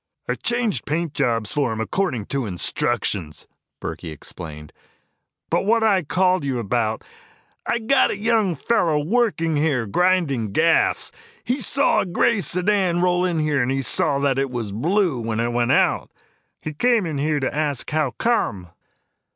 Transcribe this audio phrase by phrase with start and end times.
[0.27, 3.45] "I changed paint jobs for him according to instructions,"
[3.79, 4.73] Burkey explained.
[5.51, 7.03] "But what I called you about,
[7.67, 11.11] I got a young fellow working here, grinding gas.
[11.43, 15.19] He saw the gray sedan roll in here and he saw that it was blue
[15.19, 16.09] when it went out.
[16.63, 18.69] He came to me to ask how come."